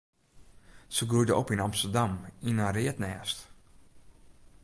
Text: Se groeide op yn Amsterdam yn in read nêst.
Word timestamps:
Se 0.95 1.03
groeide 1.11 1.35
op 1.41 1.51
yn 1.53 1.65
Amsterdam 1.67 2.11
yn 2.49 2.59
in 2.67 2.73
read 2.75 2.97
nêst. 3.03 3.39